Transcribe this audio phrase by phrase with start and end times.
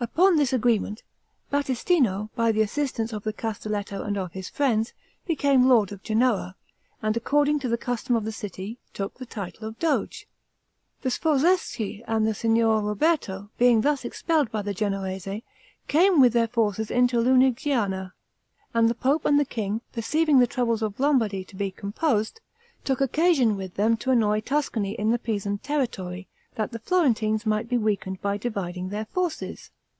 [0.00, 1.02] Upon this agreement,
[1.50, 4.92] Battistino, by the assistance of the Castelletto and of his friends,
[5.26, 6.54] became lord of Genoa;
[7.02, 10.28] and according to the custom of the city, took the title of Doge.
[11.02, 15.42] The Sforzeschi and the Signor Roberto, being thus expelled by the Genoese,
[15.88, 18.12] came with their forces into Lunigiana,
[18.72, 22.40] and the pope and the king, perceiving the troubles of Lombardy to be composed,
[22.84, 27.68] took occasion with them to annoy Tuscany in the Pisan territory, that the Florentines might
[27.68, 29.72] be weakened by dividing their forces.